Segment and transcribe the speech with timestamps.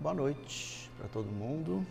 [0.00, 1.86] Boa noite para todo mundo.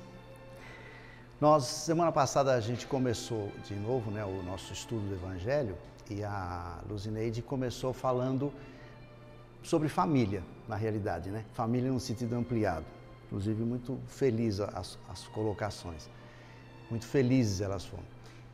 [1.39, 5.77] Nós, semana passada, a gente começou de novo né, o nosso estudo do Evangelho
[6.09, 8.51] e a Luzineide começou falando
[9.61, 11.45] sobre família, na realidade, né?
[11.53, 12.87] Família no sentido ampliado.
[13.27, 16.09] Inclusive, muito feliz as, as colocações.
[16.89, 18.05] Muito felizes elas foram.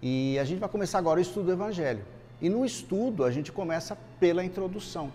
[0.02, 2.04] E a gente vai começar agora o estudo do Evangelho.
[2.42, 5.14] E no estudo, a gente começa pela introdução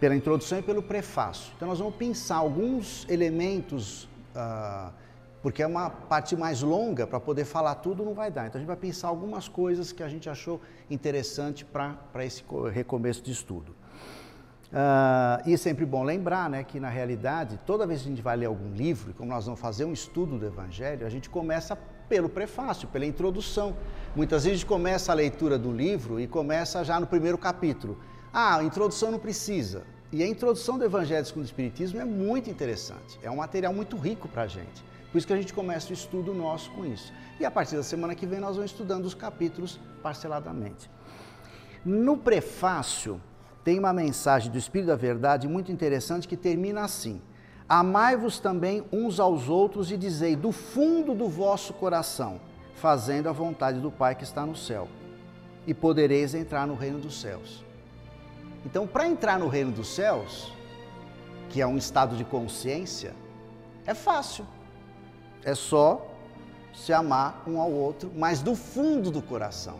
[0.00, 1.52] pela introdução e pelo prefácio.
[1.54, 4.04] Então, nós vamos pensar alguns elementos,
[4.34, 4.90] uh,
[5.42, 8.46] porque é uma parte mais longa, para poder falar tudo não vai dar.
[8.46, 10.58] Então, a gente vai pensar algumas coisas que a gente achou
[10.90, 12.42] interessante para esse
[12.72, 13.76] recomeço de estudo.
[14.70, 18.22] Uh, e é sempre bom lembrar né, que, na realidade, toda vez que a gente
[18.22, 21.76] vai ler algum livro, como nós vamos fazer um estudo do Evangelho, a gente começa
[22.08, 23.76] pelo prefácio, pela introdução.
[24.16, 27.98] Muitas vezes a gente começa a leitura do livro e começa já no primeiro capítulo.
[28.32, 29.84] Ah, a introdução não precisa.
[30.12, 33.18] E a introdução do Evangelho segundo o Espiritismo é muito interessante.
[33.22, 34.84] É um material muito rico para a gente.
[35.10, 37.12] Por isso que a gente começa o estudo nosso com isso.
[37.38, 40.88] E a partir da semana que vem nós vamos estudando os capítulos parceladamente.
[41.84, 43.20] No prefácio
[43.64, 47.20] tem uma mensagem do Espírito da Verdade muito interessante que termina assim:
[47.68, 52.40] Amai-vos também uns aos outros e dizei do fundo do vosso coração,
[52.74, 54.88] fazendo a vontade do Pai que está no céu,
[55.66, 57.64] e podereis entrar no reino dos céus.
[58.64, 60.52] Então, para entrar no reino dos céus,
[61.48, 63.14] que é um estado de consciência,
[63.86, 64.46] é fácil.
[65.42, 66.06] É só
[66.74, 69.78] se amar um ao outro, mas do fundo do coração.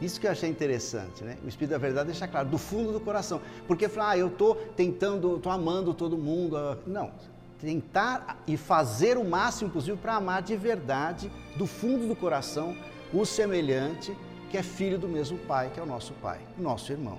[0.00, 1.38] Isso que eu achei interessante, né?
[1.44, 3.40] O Espírito da Verdade deixa claro, do fundo do coração.
[3.68, 6.56] Porque falar, ah, eu estou tentando, estou amando todo mundo.
[6.56, 7.12] Ah, não,
[7.60, 12.76] tentar e fazer o máximo possível para amar de verdade, do fundo do coração,
[13.14, 14.16] o semelhante,
[14.50, 17.18] que é filho do mesmo Pai, que é o nosso Pai, o nosso irmão.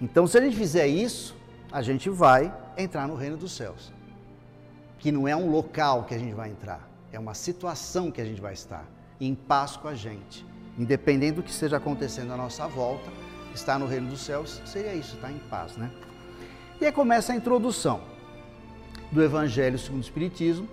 [0.00, 1.34] Então, se a gente fizer isso,
[1.72, 3.92] a gente vai entrar no reino dos céus.
[4.98, 8.24] Que não é um local que a gente vai entrar, é uma situação que a
[8.24, 8.84] gente vai estar
[9.20, 10.44] em paz com a gente.
[10.78, 13.10] Independente do que esteja acontecendo à nossa volta,
[13.54, 15.90] estar no reino dos céus seria isso, estar em paz, né?
[16.78, 18.02] E aí começa a introdução
[19.10, 20.68] do Evangelho segundo o Espiritismo,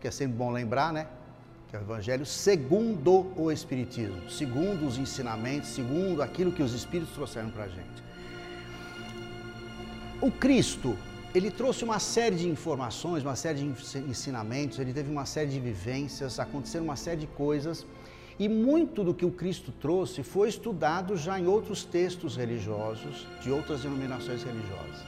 [0.00, 1.06] que é sempre bom lembrar, né?
[1.68, 7.14] Que é o Evangelho segundo o Espiritismo, segundo os ensinamentos, segundo aquilo que os Espíritos
[7.14, 8.11] trouxeram para a gente.
[10.22, 10.96] O Cristo,
[11.34, 15.58] ele trouxe uma série de informações, uma série de ensinamentos, ele teve uma série de
[15.58, 17.84] vivências, aconteceram uma série de coisas,
[18.38, 23.50] e muito do que o Cristo trouxe foi estudado já em outros textos religiosos, de
[23.50, 25.04] outras denominações religiosas.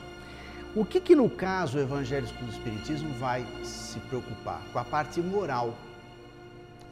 [0.75, 4.61] O que, que no caso o Evangelho do Espiritismo vai se preocupar?
[4.73, 5.79] Com a parte moral.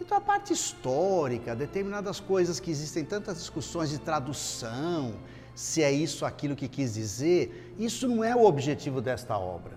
[0.00, 5.14] Então a parte histórica, determinadas coisas que existem tantas discussões de tradução,
[5.54, 9.72] se é isso aquilo que quis dizer, isso não é o objetivo desta obra.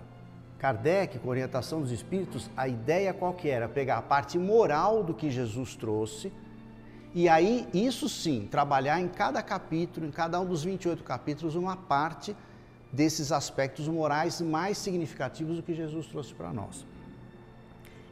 [0.58, 3.68] Kardec, com orientação dos espíritos, a ideia qual que era?
[3.68, 6.32] Pegar a parte moral do que Jesus trouxe
[7.16, 11.74] e aí, isso sim, trabalhar em cada capítulo, em cada um dos 28 capítulos, uma
[11.74, 12.36] parte
[12.92, 16.84] desses aspectos morais mais significativos do que Jesus trouxe para nós.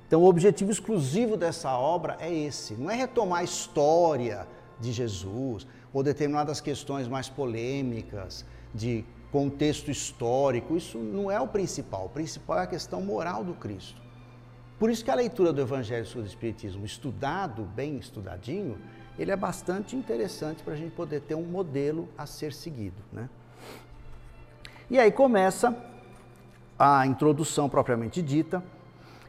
[0.06, 4.48] Então, o objetivo exclusivo dessa obra é esse: não é retomar a história
[4.84, 12.06] de Jesus, ou determinadas questões mais polêmicas, de contexto histórico, isso não é o principal.
[12.06, 14.00] O principal é a questão moral do Cristo.
[14.78, 18.78] Por isso que a leitura do Evangelho sobre o Espiritismo, estudado, bem estudadinho,
[19.18, 23.00] ele é bastante interessante para a gente poder ter um modelo a ser seguido.
[23.12, 23.28] Né?
[24.90, 25.76] E aí começa
[26.78, 28.62] a introdução propriamente dita.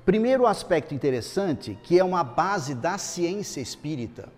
[0.03, 4.29] Primeiro aspecto interessante, que é uma base da ciência espírita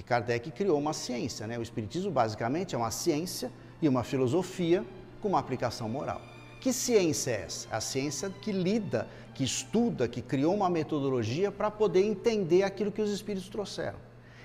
[0.00, 1.58] que Kardec criou uma ciência, né?
[1.58, 3.52] O Espiritismo basicamente é uma ciência
[3.82, 4.82] e uma filosofia
[5.20, 6.22] com uma aplicação moral.
[6.58, 7.68] Que ciência é essa?
[7.70, 13.02] A ciência que lida, que estuda, que criou uma metodologia para poder entender aquilo que
[13.02, 13.98] os espíritos trouxeram.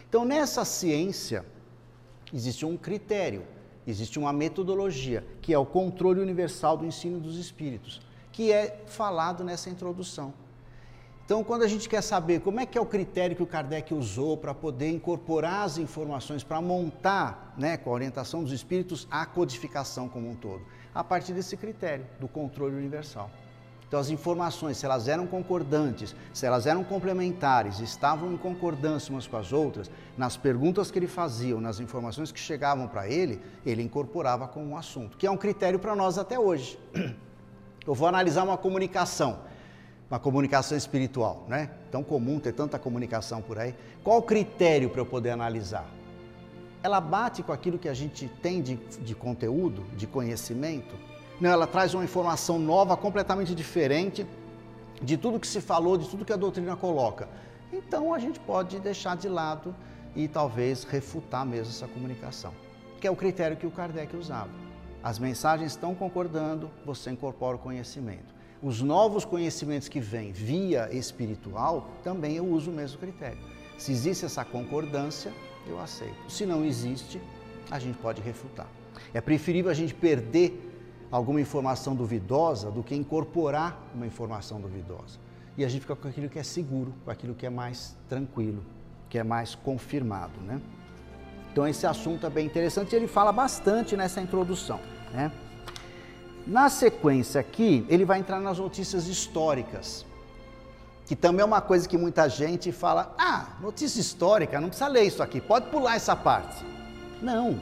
[0.10, 1.46] Então, nessa ciência,
[2.34, 3.44] existe um critério,
[3.88, 8.01] existe uma metodologia, que é o controle universal do ensino dos espíritos,
[8.31, 10.34] que é falado nessa introdução.
[11.25, 13.92] Então, quando a gente quer saber como é que é o critério que o Kardec
[13.95, 19.25] usou para poder incorporar as informações, para montar, né, com a orientação dos espíritos, a
[19.25, 20.62] codificação como um todo,
[20.94, 23.31] a partir desse critério do controle universal.
[23.88, 29.25] Então, as informações, se elas eram concordantes, se elas eram complementares, estavam em concordância umas
[29.25, 33.81] com as outras, nas perguntas que ele fazia, nas informações que chegavam para ele, ele
[33.81, 36.77] incorporava como um assunto, que é um critério para nós até hoje.
[37.88, 39.39] Eu vou analisar uma comunicação
[40.10, 41.69] uma comunicação espiritual, né?
[41.92, 43.74] Tão comum ter tanta comunicação por aí.
[44.04, 45.90] Qual o critério para eu poder analisar?
[46.84, 50.96] Ela bate com aquilo que a gente tem de, de conteúdo, de conhecimento?
[51.42, 54.25] Não, ela traz uma informação nova, completamente diferente
[55.02, 57.28] de tudo que se falou, de tudo que a doutrina coloca.
[57.74, 59.75] Então a gente pode deixar de lado
[60.16, 62.54] e talvez refutar mesmo essa comunicação,
[63.01, 64.51] que é o critério que o Kardec usava.
[65.04, 68.35] As mensagens estão concordando, você incorpora o conhecimento.
[68.65, 73.38] Os novos conhecimentos que vêm via espiritual, também eu uso o mesmo critério.
[73.77, 75.31] Se existe essa concordância,
[75.67, 76.15] eu aceito.
[76.27, 77.21] Se não existe,
[77.69, 78.65] a gente pode refutar.
[79.13, 80.50] É preferível a gente perder
[81.12, 85.19] alguma informação duvidosa do que incorporar uma informação duvidosa.
[85.56, 88.65] E a gente fica com aquilo que é seguro, com aquilo que é mais tranquilo,
[89.07, 90.59] que é mais confirmado, né?
[91.51, 94.79] Então esse assunto é bem interessante e ele fala bastante nessa introdução,
[95.13, 95.31] né?
[96.47, 100.06] Na sequência aqui, ele vai entrar nas notícias históricas,
[101.07, 105.06] que também é uma coisa que muita gente fala: ah, notícia histórica, não precisa ler
[105.06, 106.63] isso aqui, pode pular essa parte.
[107.19, 107.59] Não,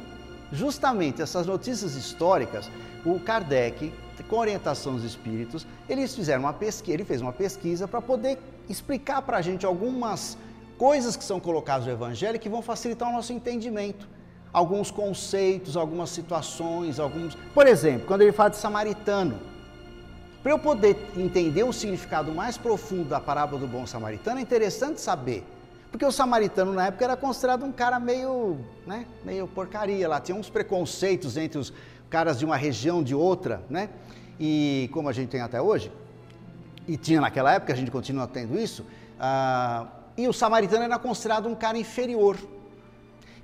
[0.51, 2.69] justamente essas notícias históricas,
[3.05, 3.93] o Kardec,
[4.27, 8.37] com orientação dos espíritos, eles fizeram uma pesquisa, ele fez uma pesquisa para poder
[8.67, 10.37] explicar para a gente algumas
[10.77, 14.07] coisas que são colocadas no Evangelho que vão facilitar o nosso entendimento.
[14.53, 17.35] Alguns conceitos, algumas situações, alguns.
[17.53, 19.39] Por exemplo, quando ele fala de samaritano,
[20.41, 25.01] para eu poder entender o significado mais profundo da parábola do bom samaritano, é interessante
[25.01, 25.43] saber
[25.93, 30.35] porque o samaritano na época era considerado um cara meio, né, meio porcaria lá, tinha
[30.35, 31.71] uns preconceitos entre os
[32.09, 33.89] caras de uma região de outra, né?
[34.39, 35.91] E como a gente tem até hoje,
[36.87, 38.83] e tinha naquela época, a gente continua tendo isso,
[39.19, 39.85] ah,
[40.17, 42.37] e o samaritano era considerado um cara inferior.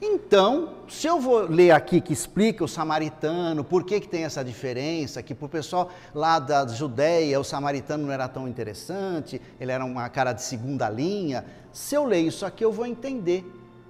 [0.01, 4.43] Então, se eu vou ler aqui que explica o samaritano, por que, que tem essa
[4.43, 9.73] diferença, que para o pessoal lá da Judéia o samaritano não era tão interessante, ele
[9.73, 13.45] era uma cara de segunda linha, se eu ler isso aqui eu vou entender.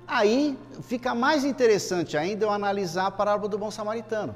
[0.07, 4.35] Aí fica mais interessante ainda eu analisar a parábola do bom samaritano.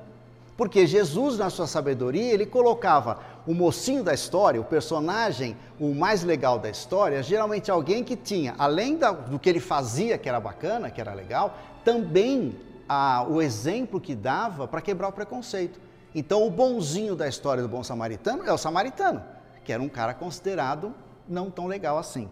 [0.56, 6.24] Porque Jesus, na sua sabedoria, ele colocava o mocinho da história, o personagem, o mais
[6.24, 10.40] legal da história, geralmente alguém que tinha, além da, do que ele fazia, que era
[10.40, 12.56] bacana, que era legal, também
[12.88, 15.80] a, o exemplo que dava para quebrar o preconceito.
[16.16, 19.22] Então, o bonzinho da história do bom samaritano é o samaritano,
[19.64, 20.94] que era um cara considerado
[21.28, 22.30] não tão legal assim.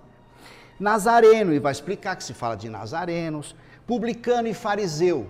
[0.80, 3.56] Nazareno, e vai explicar que se fala de nazarenos,
[3.86, 5.28] publicano e fariseu,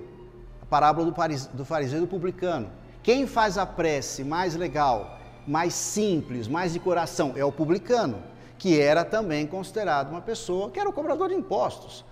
[0.62, 1.12] a parábola
[1.54, 2.70] do fariseu e do publicano.
[3.02, 8.22] Quem faz a prece mais legal, mais simples, mais de coração é o publicano,
[8.58, 12.06] que era também considerado uma pessoa que era o cobrador de impostos.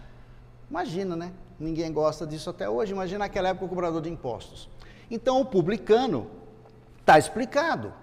[0.70, 1.31] Imagina, né?
[1.60, 2.92] Ninguém gosta disso até hoje.
[2.92, 4.70] Imagina naquela época o cobrador de impostos.
[5.12, 6.28] Então o publicano
[7.00, 7.94] está explicado.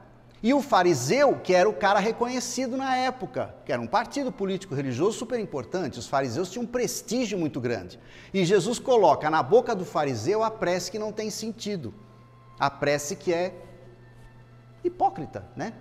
[0.43, 4.75] E o fariseu, que era o cara reconhecido na época, que era um partido político
[4.75, 7.99] religioso super importante, os fariseus tinham um prestígio muito grande.
[8.33, 11.93] E Jesus coloca na boca do fariseu a prece que não tem sentido
[12.59, 13.55] a prece que é
[14.87, 15.73] hipócrita, né?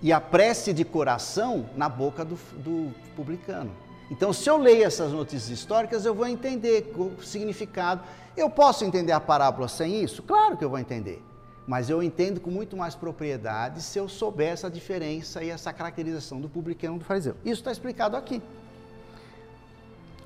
[0.00, 3.70] E a prece de coração na boca do, do publicano.
[4.10, 8.02] Então, se eu leio essas notícias históricas, eu vou entender o significado.
[8.36, 10.22] Eu posso entender a parábola sem isso?
[10.22, 11.22] Claro que eu vou entender.
[11.66, 16.40] Mas eu entendo com muito mais propriedade se eu souber essa diferença e essa caracterização
[16.40, 17.36] do publicano do fariseu.
[17.44, 18.42] Isso está explicado aqui.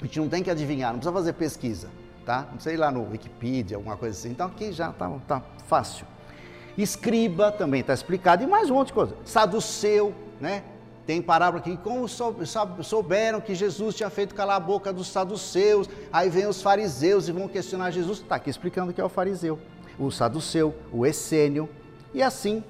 [0.01, 1.89] A gente não tem que adivinhar, não precisa fazer pesquisa
[2.27, 2.49] tá?
[2.53, 4.31] Não sei lá no Wikipedia, alguma coisa assim.
[4.31, 6.05] Então aqui já está tá fácil.
[6.77, 9.17] Escriba também está explicado e mais um monte de coisa.
[9.25, 10.63] Saduceu, né?
[11.07, 12.07] Tem parábola aqui, como
[12.83, 17.33] souberam que Jesus tinha feito calar a boca dos saduceus, aí vem os fariseus e
[17.33, 18.19] vão questionar Jesus.
[18.19, 19.59] Está aqui explicando que é o fariseu,
[19.99, 21.69] o saduceu, o essênio
[22.13, 22.63] e assim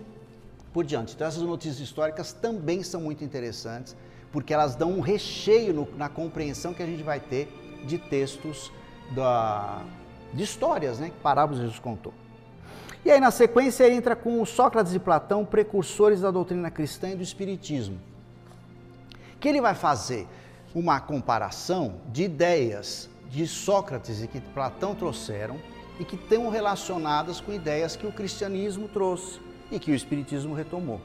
[0.71, 1.15] por diante.
[1.15, 3.97] Então essas notícias históricas também são muito interessantes,
[4.31, 7.49] porque elas dão um recheio no, na compreensão que a gente vai ter
[7.87, 8.71] de textos
[9.15, 9.81] da,
[10.35, 11.11] de histórias, né?
[11.23, 12.13] Parábolas Jesus contou.
[13.07, 17.15] E aí, na sequência, ele entra com Sócrates e Platão, precursores da doutrina cristã e
[17.15, 18.01] do Espiritismo.
[19.39, 20.27] Que ele vai fazer
[20.75, 25.57] uma comparação de ideias de Sócrates e que Platão trouxeram
[26.01, 29.39] e que estão relacionadas com ideias que o cristianismo trouxe
[29.71, 31.01] e que o Espiritismo retomou.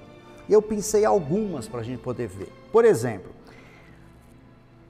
[0.49, 2.51] Eu pensei algumas para a gente poder ver.
[2.71, 3.31] Por exemplo,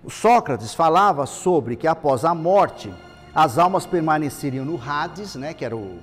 [0.07, 2.89] Sócrates falava sobre que após a morte,
[3.35, 5.99] as almas permaneceriam no Hades, né, que era o,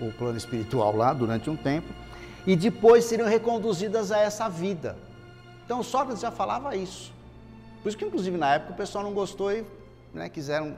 [0.00, 1.88] o plano espiritual lá, durante um tempo,
[2.46, 4.96] e depois seriam reconduzidas a essa vida.
[5.64, 7.12] Então Sócrates já falava isso.
[7.82, 9.64] Por isso que, inclusive, na época o pessoal não gostou e
[10.12, 10.76] né, quiseram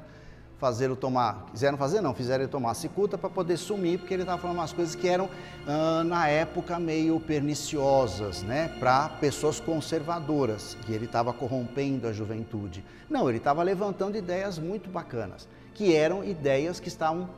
[0.60, 4.24] fazer o tomar, quiseram fazer não, fizeram ele tomar cicuta para poder sumir, porque ele
[4.24, 5.26] estava falando umas coisas que eram
[5.66, 12.84] ah, na época meio perniciosas, né, para pessoas conservadoras, que ele estava corrompendo a juventude.
[13.08, 17.30] Não, ele estava levantando ideias muito bacanas, que eram ideias que estavam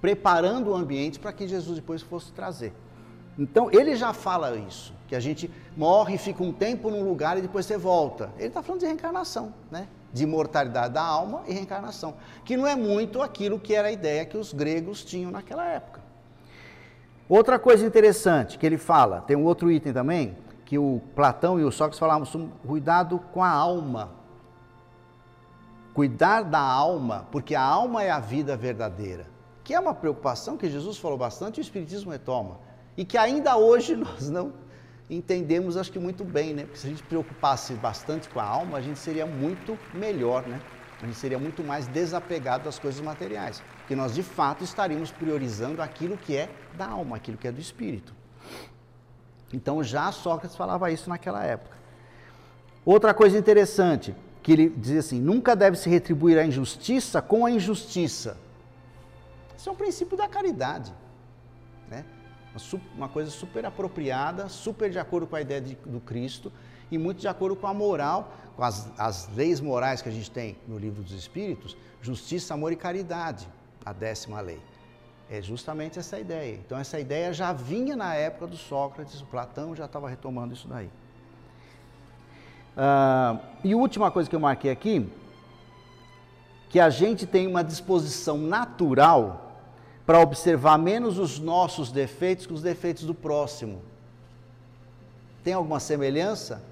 [0.00, 2.72] preparando o ambiente para que Jesus depois fosse trazer.
[3.38, 7.42] Então ele já fala isso, que a gente morre, fica um tempo num lugar e
[7.42, 8.30] depois você volta.
[8.38, 9.88] Ele está falando de reencarnação, né?
[10.12, 12.14] de imortalidade da alma e reencarnação,
[12.44, 16.00] que não é muito aquilo que era a ideia que os gregos tinham naquela época.
[17.28, 21.64] Outra coisa interessante que ele fala, tem um outro item também, que o Platão e
[21.64, 24.10] o Sócrates falavam sobre cuidado com a alma.
[25.92, 29.26] Cuidar da alma, porque a alma é a vida verdadeira,
[29.66, 32.60] que é uma preocupação que Jesus falou bastante e o Espiritismo retoma,
[32.96, 34.52] e que ainda hoje nós não
[35.10, 36.62] entendemos, acho que muito bem, né?
[36.62, 40.60] Porque se a gente preocupasse bastante com a alma, a gente seria muito melhor, né?
[41.02, 45.82] A gente seria muito mais desapegado das coisas materiais, porque nós de fato estaríamos priorizando
[45.82, 48.14] aquilo que é da alma, aquilo que é do espírito.
[49.52, 51.76] Então já Sócrates falava isso naquela época.
[52.84, 57.50] Outra coisa interessante, que ele dizia assim: nunca deve se retribuir a injustiça com a
[57.50, 58.45] injustiça.
[59.56, 60.92] Isso é um princípio da caridade.
[61.88, 62.04] Né?
[62.94, 66.52] uma coisa super apropriada, super de acordo com a ideia de, do Cristo
[66.90, 70.30] e muito de acordo com a moral, com as, as leis morais que a gente
[70.30, 73.46] tem no livro dos Espíritos, justiça, amor e caridade,
[73.84, 74.60] a décima lei.
[75.28, 76.54] É justamente essa ideia.
[76.54, 80.68] Então, essa ideia já vinha na época do Sócrates, o Platão já estava retomando isso
[80.68, 80.90] daí.
[82.76, 85.10] Uh, e última coisa que eu marquei aqui,
[86.68, 89.45] que a gente tem uma disposição natural
[90.06, 93.82] para observar menos os nossos defeitos que os defeitos do próximo.
[95.42, 96.62] Tem alguma semelhança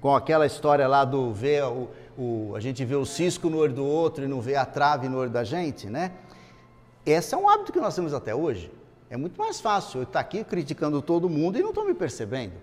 [0.00, 3.74] com aquela história lá do ver o, o, a gente vê o cisco no olho
[3.74, 6.12] do outro e não vê a trave no olho da gente, né?
[7.04, 8.70] Esse é um hábito que nós temos até hoje.
[9.10, 12.54] É muito mais fácil eu estar aqui criticando todo mundo e não estou me percebendo.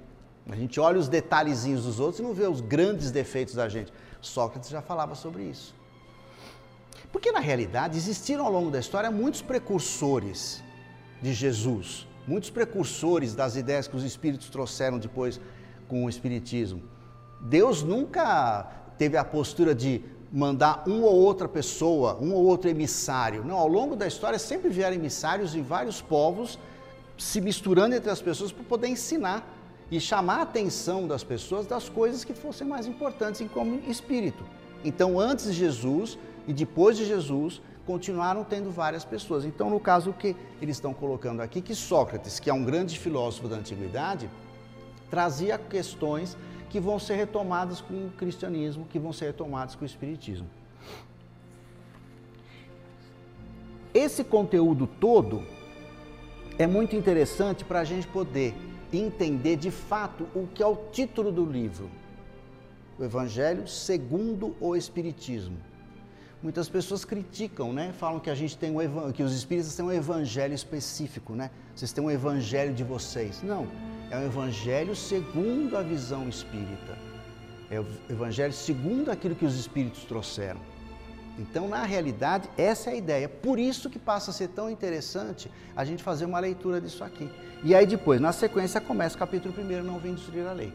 [0.50, 3.94] A gente olha os detalhezinhos dos outros e não vê os grandes defeitos da gente.
[4.22, 5.74] Sócrates já falava sobre isso.
[7.12, 10.64] Porque na realidade existiram ao longo da história muitos precursores
[11.22, 15.40] de Jesus, muitos precursores das ideias que os espíritos trouxeram depois
[15.88, 16.82] com o espiritismo.
[17.42, 18.64] Deus nunca
[18.98, 23.44] teve a postura de mandar uma ou outra pessoa, um ou outro emissário.
[23.44, 26.58] Não, ao longo da história sempre vieram emissários de vários povos
[27.18, 29.48] se misturando entre as pessoas para poder ensinar
[29.92, 34.44] e chamar a atenção das pessoas das coisas que fossem mais importantes em como espírito.
[34.84, 39.46] Então, antes de Jesus, e depois de Jesus continuaram tendo várias pessoas.
[39.46, 42.98] Então, no caso, o que eles estão colocando aqui, que Sócrates, que é um grande
[42.98, 44.30] filósofo da antiguidade,
[45.10, 46.38] trazia questões
[46.70, 50.50] que vão ser retomadas com o cristianismo, que vão ser retomadas com o espiritismo.
[53.94, 55.44] Esse conteúdo todo
[56.58, 58.56] é muito interessante para a gente poder
[58.92, 61.90] entender de fato o que é o título do livro:
[62.98, 65.58] O Evangelho segundo o Espiritismo.
[66.44, 67.94] Muitas pessoas criticam, né?
[67.98, 71.50] Falam que a gente tem um que os espíritas têm um evangelho específico, né?
[71.74, 73.42] Vocês têm um evangelho de vocês.
[73.42, 73.66] Não,
[74.12, 76.98] é um evangelho segundo a visão espírita.
[77.72, 80.60] É o evangelho segundo aquilo que os espíritos trouxeram.
[81.40, 83.30] Então, na realidade, essa é a ideia.
[83.30, 87.30] Por isso que passa a ser tão interessante a gente fazer uma leitura disso aqui.
[87.64, 90.74] E aí depois, na sequência, começa o capítulo 1, não vem destruir a lei.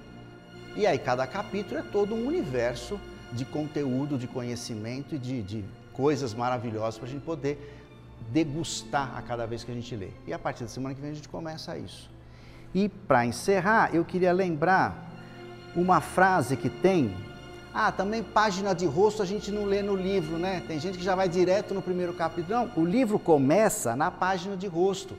[0.75, 2.99] E aí cada capítulo é todo um universo
[3.33, 7.77] de conteúdo, de conhecimento e de, de coisas maravilhosas para a gente poder
[8.31, 10.11] degustar a cada vez que a gente lê.
[10.27, 12.11] E a partir da semana que vem a gente começa isso.
[12.75, 15.09] E para encerrar, eu queria lembrar
[15.75, 17.17] uma frase que tem.
[17.73, 20.63] Ah, também página de rosto a gente não lê no livro, né?
[20.67, 22.71] Tem gente que já vai direto no primeiro capítulo.
[22.77, 25.17] O livro começa na página de rosto.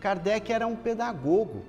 [0.00, 1.62] Kardec era um pedagogo,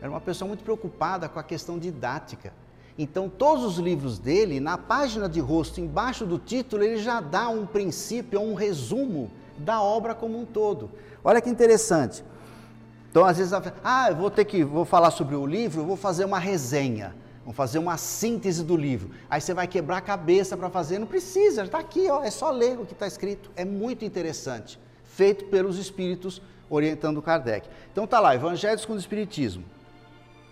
[0.00, 2.52] era uma pessoa muito preocupada com a questão didática.
[2.98, 7.48] Então, todos os livros dele, na página de rosto, embaixo do título, ele já dá
[7.48, 10.90] um princípio, um resumo da obra como um todo.
[11.24, 12.22] Olha que interessante.
[13.10, 16.24] Então, às vezes, ah, eu vou ter que, vou falar sobre o livro, vou fazer
[16.24, 19.10] uma resenha, vou fazer uma síntese do livro.
[19.28, 22.50] Aí você vai quebrar a cabeça para fazer, não precisa, está aqui, ó, é só
[22.50, 23.50] ler o que está escrito.
[23.56, 27.68] É muito interessante, feito pelos espíritos orientando Kardec.
[27.90, 29.64] Então tá lá, Evangelhos com o Espiritismo.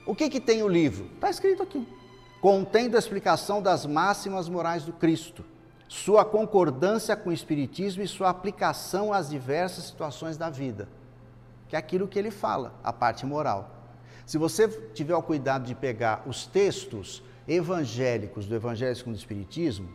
[0.06, 1.06] O que que tem o livro?
[1.14, 1.86] Está escrito aqui
[2.40, 5.44] contendo a explicação das máximas morais do Cristo,
[5.86, 10.88] sua concordância com o Espiritismo e sua aplicação às diversas situações da vida,
[11.68, 13.76] que é aquilo que ele fala, a parte moral.
[14.24, 19.90] Se você tiver o cuidado de pegar os textos evangélicos do Evangelho segundo o Espiritismo,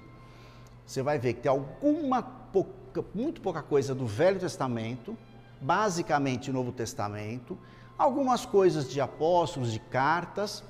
[0.86, 5.18] você vai ver que tem alguma pouca, muito pouca coisa do Velho Testamento,
[5.62, 7.58] basicamente Novo Testamento,
[7.98, 10.64] algumas coisas de apóstolos, de cartas,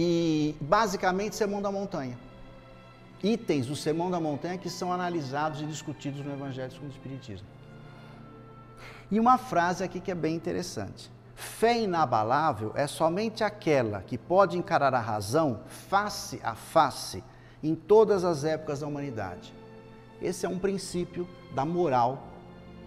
[0.00, 2.16] e basicamente Sermão da Montanha.
[3.20, 7.48] Itens do Sermão da Montanha que são analisados e discutidos no Evangelho segundo o Espiritismo.
[9.10, 11.10] E uma frase aqui que é bem interessante.
[11.34, 17.24] Fé inabalável é somente aquela que pode encarar a razão face a face
[17.60, 19.52] em todas as épocas da humanidade.
[20.22, 22.22] Esse é um princípio da moral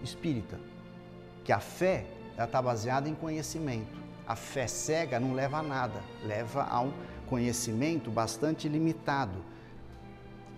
[0.02, 0.58] espírita,
[1.44, 2.06] que a fé
[2.38, 4.01] está baseada em conhecimento.
[4.26, 6.92] A fé cega não leva a nada, leva a um
[7.26, 9.38] conhecimento bastante limitado.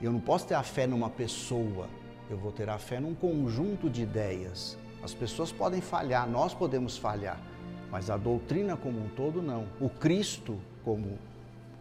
[0.03, 1.89] Eu não posso ter a fé numa pessoa,
[2.29, 4.77] eu vou ter a fé num conjunto de ideias.
[5.03, 7.39] As pessoas podem falhar, nós podemos falhar,
[7.91, 9.67] mas a doutrina como um todo não.
[9.81, 11.19] O Cristo, como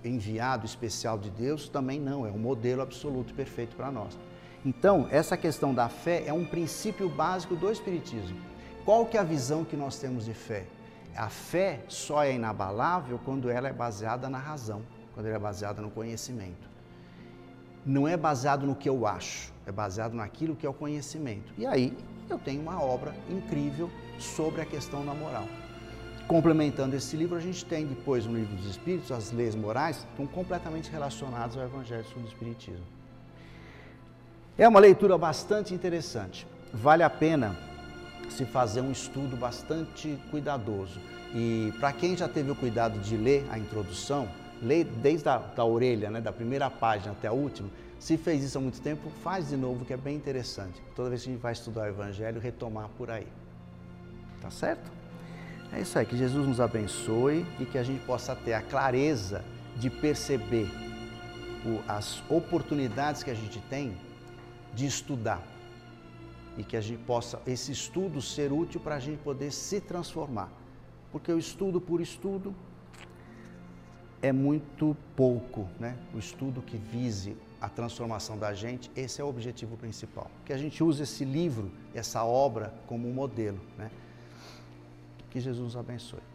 [0.03, 4.17] enviado especial de Deus, também não, é um modelo absoluto e perfeito para nós.
[4.65, 8.37] Então, essa questão da fé é um princípio básico do Espiritismo.
[8.85, 10.65] Qual que é a visão que nós temos de fé?
[11.15, 14.81] A fé só é inabalável quando ela é baseada na razão,
[15.13, 16.67] quando ela é baseada no conhecimento.
[17.85, 21.53] Não é baseado no que eu acho, é baseado naquilo que é o conhecimento.
[21.57, 21.95] E aí
[22.29, 25.47] eu tenho uma obra incrível sobre a questão da moral.
[26.27, 30.09] Complementando esse livro, a gente tem depois no livro dos Espíritos as leis morais que
[30.11, 32.85] estão completamente relacionadas ao Evangelho segundo o Espiritismo.
[34.57, 36.47] É uma leitura bastante interessante.
[36.73, 37.57] Vale a pena
[38.29, 40.99] se fazer um estudo bastante cuidadoso.
[41.33, 44.27] E para quem já teve o cuidado de ler a introdução,
[44.61, 48.57] ler desde a da orelha, né, da primeira página até a última, se fez isso
[48.57, 50.81] há muito tempo, faz de novo, que é bem interessante.
[50.95, 53.27] Toda vez que a gente vai estudar o Evangelho, retomar por aí.
[54.41, 54.91] Tá certo?
[55.71, 59.43] É isso aí, que Jesus nos abençoe e que a gente possa ter a clareza
[59.77, 60.69] de perceber
[61.65, 63.95] o, as oportunidades que a gente tem
[64.73, 65.41] de estudar
[66.57, 70.51] e que a gente possa, esse estudo ser útil para a gente poder se transformar.
[71.11, 72.55] Porque o estudo por estudo
[74.21, 75.97] é muito pouco, né?
[76.13, 80.29] O estudo que vise a transformação da gente, esse é o objetivo principal.
[80.45, 83.89] Que a gente use esse livro, essa obra como um modelo, né?
[85.29, 86.32] Que Jesus abençoe.